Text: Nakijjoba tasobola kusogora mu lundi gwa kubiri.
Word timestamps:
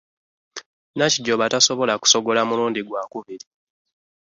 Nakijjoba 0.97 1.51
tasobola 1.51 1.93
kusogora 2.01 2.41
mu 2.47 2.53
lundi 2.59 2.81
gwa 2.87 3.01
kubiri. 3.11 3.45